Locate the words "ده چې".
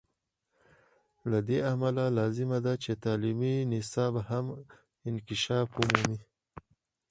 2.65-2.91